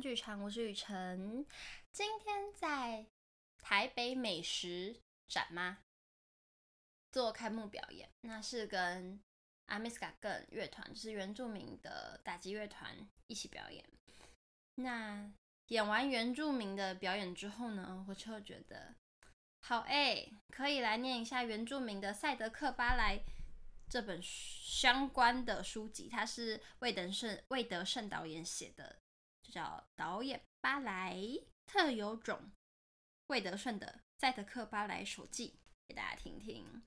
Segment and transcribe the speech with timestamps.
[0.00, 1.44] 剧场，我是雨辰。
[1.92, 3.06] 今天在
[3.58, 5.78] 台北美食展吗？
[7.10, 9.20] 做开幕表演，那是跟
[9.66, 13.84] 阿米斯卡更乐团，就是原住民的打击乐团一起表演。
[14.76, 15.30] 那
[15.68, 18.94] 演完原住民的表演之后呢，我就觉得
[19.62, 23.20] 好哎，可以来念一下原住民的赛德克巴莱。
[23.88, 28.98] 这本相关的书籍，它是魏德圣魏德圣导演写的，
[29.46, 29.62] 就叫
[29.94, 31.16] 《导演巴莱
[31.66, 32.50] 特有种
[33.28, 35.48] 魏德顺的赛德克巴莱手记》，
[35.86, 36.82] 给大家听听。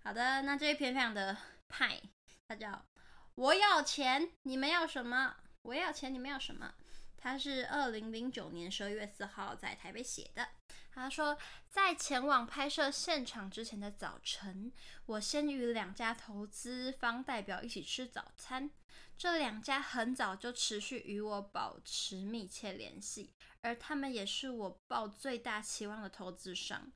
[0.00, 2.00] 好的，那这一篇非常的派，
[2.46, 2.86] 它叫
[3.34, 5.36] “我要钱，你们要什么？
[5.62, 6.74] 我要钱，你们要什么？”
[7.18, 10.50] 它是二零零九年十二月四号在台北写的。
[10.94, 11.36] 他说，
[11.68, 14.72] 在前往拍摄现场之前的早晨，
[15.06, 18.70] 我先与两家投资方代表一起吃早餐。
[19.18, 26.92] 这两家很早就持续与我保持密切联系，而他们也是我抱最大期望的投资商。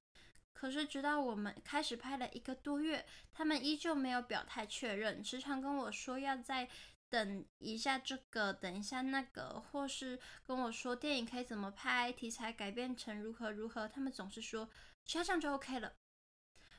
[0.53, 6.69] 可是，直到我们开始拍了一个多月，他们依旧没有表态确认，时常跟我说要在。
[7.11, 14.69] 等一下，这个等一下那个，或是跟我说电影可以怎么拍，题材改编成如何如何，他们总是说
[15.05, 15.95] 只要这样就 OK 了。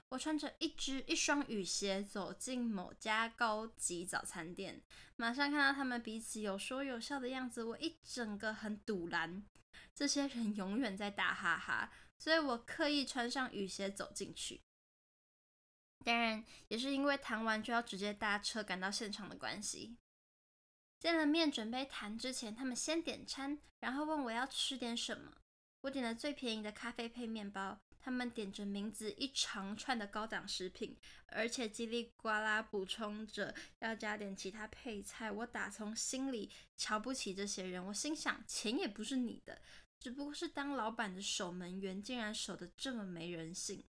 [0.09, 4.81] 我穿着一只一双雨鞋走进某家高级早餐店，
[5.16, 9.43] 马上看到他们彼此有说有笑的样子，我一整个很堵然。
[9.93, 14.61] 这些人永远在打哈哈，所以我刻意穿上雨鞋走进去。
[16.03, 19.97] 当然，也是因为谈完就要直接搭车赶到现场的关系。
[21.00, 25.31] 见了面，准备谈之前，他们先点餐，然后问我要吃点什么。
[25.81, 35.31] 我点了最便宜的咖啡配面包，他们点着名字一长串的高档食品，而且叽里呱啦补充着要加点其他配菜。
[35.31, 39.61] 我打从心里瞧不起这些人，我心想，钱也不是你的，
[40.02, 43.86] 只不过是当老板的守门员，竟然守得这么没人性。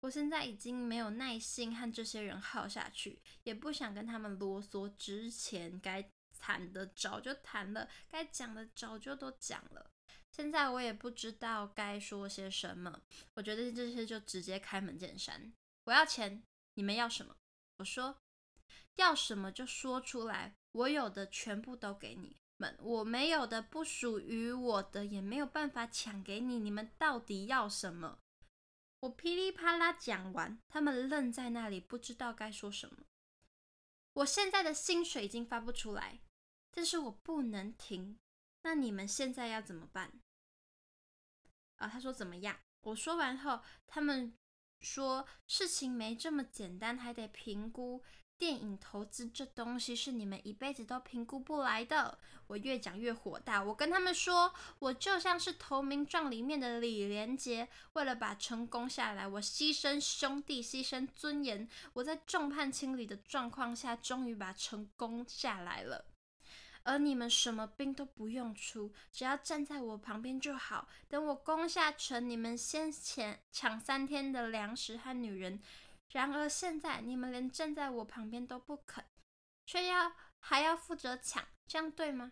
[0.00, 4.94] 我现在已经没有耐心和这些人耗下去，也不想跟他们啰嗦。
[4.98, 6.10] 之前该。
[6.38, 9.90] 谈的早就谈了，该讲的早就都讲了。
[10.32, 13.00] 现在我也不知道该说些什么。
[13.34, 15.52] 我觉得这些就直接开门见山。
[15.84, 16.42] 我要钱，
[16.74, 17.34] 你们要什么？
[17.78, 18.18] 我说
[18.96, 26.58] 要什么就说出来，我有的全部都给你们，我没有的不属于我的也没有办法抢给你。
[26.58, 28.18] 你们到底要什么？
[29.00, 33.04] 我噼里啪啦讲完，他们愣在那里，不知道该说什么。
[34.14, 36.20] 我现在的薪水已经发不出来。
[36.76, 38.18] 但是我不能停，
[38.60, 40.12] 那你们现在要怎么办？
[41.76, 42.54] 啊，他说怎么样？
[42.82, 44.36] 我说完后，他们
[44.80, 48.02] 说事情没这么简单，还得评估。
[48.36, 52.18] 电影投资这东西是你们一辈子都评估不来的。
[52.48, 61.66] 我越讲越火大，我跟他们说，我就像是投名状里面的李连杰，为了把成功下来，我牺牲兄弟，牺牲尊严。
[61.94, 66.04] 我在众叛亲离的状况下，终于把成功下来了。
[66.86, 70.86] 而你们什么兵都不用出，只要站在我旁边就好。
[71.08, 75.60] 等我攻下城，你们先抢抢三天的粮食和女人。
[76.12, 79.04] 然而现在你们连站在我旁边都不肯，
[79.66, 82.30] 却要还要负责抢，这样对吗？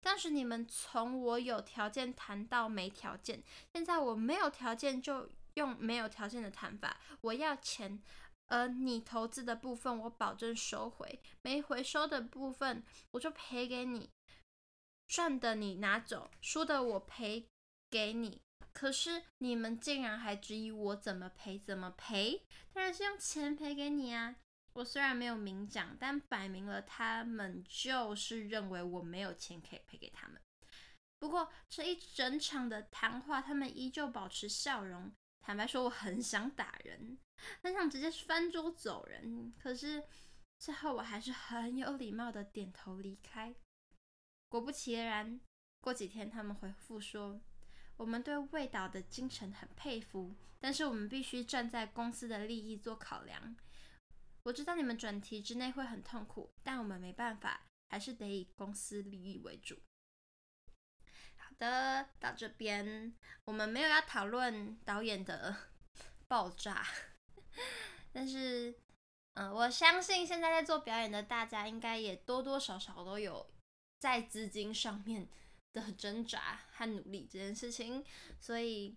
[0.00, 3.42] 当时你们从我有条件谈到没条件，
[3.72, 6.96] 现在我没有条件就用没有条件的谈法。
[7.22, 8.00] 我要钱。
[8.54, 14.08] 而你投资的部分，我保证收回；没回收的部分，我就赔给你。
[15.08, 17.48] 赚的你拿走，输的我赔
[17.90, 18.40] 给你。
[18.72, 21.58] 可是你们竟然还质疑我怎么赔？
[21.58, 22.44] 怎么赔？
[22.72, 24.36] 当然是用钱赔给你啊！
[24.74, 30.40] 我虽然没有明讲，但摆明了他们就是认为我没有钱可以赔给他们。
[31.18, 35.12] 不过这一整场的谈话，他们依旧保持笑容。
[35.40, 37.18] 坦白说，我很想打人。
[37.62, 40.02] 很想直接翻桌走人，可是
[40.58, 43.54] 最后我还是很有礼貌的点头离开。
[44.48, 45.40] 果不其然，
[45.80, 47.40] 过几天他们回复说
[47.98, 53.56] ：“我们对魏导的精神很佩服，但是我们必须站在公司的利益做考量。
[54.44, 59.80] 我知道你们转题之内会很痛苦，但我们没办法，还是得以公司利益为主。”
[61.36, 63.14] 好的，到这边
[63.44, 65.56] 我们没有要讨论导演的
[66.28, 66.86] 爆炸。
[68.14, 68.72] 但是，
[69.34, 73.50] 嗯、我相信现在在做表演的大家，应该也多多少少都有
[73.98, 75.28] 在资金上面
[75.72, 78.04] 的挣扎和努力这件事情。
[78.38, 78.96] 所以，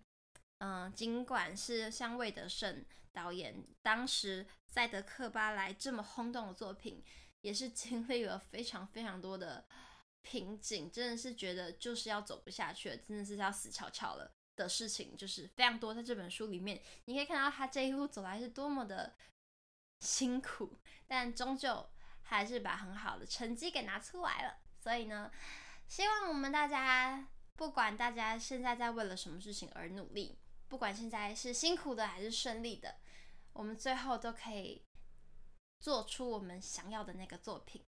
[0.58, 7.02] 嗯、尽管是像魏德圣导演当时《赛德克巴莱》这么轰动的作品，
[7.40, 9.66] 也是经历了非常非常多的
[10.22, 15.94] 瓶颈，真的是觉得就是要走不下去了，真的是要死翘翘了的事情，就是非常多。
[15.94, 19.16] 在这本书里面，你可以看到他这一路走来是多么的
[20.00, 21.88] 辛苦，但终究
[22.22, 24.58] 还是把很好的成绩给拿出来了。
[24.78, 25.30] 所以呢，
[25.86, 27.26] 希望我们大家，
[27.56, 30.38] 不管大家现在在为了什么事情而努力，
[30.68, 32.96] 不管现在是辛苦的还是顺利的，
[33.52, 34.84] 我们最后都可以
[35.80, 37.82] 做出我们想要的那个作品。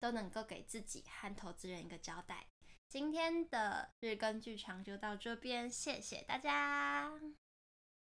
[0.00, 2.46] 都能够给自己和投资人一个交代。
[2.94, 7.10] 今天的日更剧场就到这边，谢谢大家。